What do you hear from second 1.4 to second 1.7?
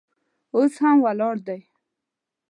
دی.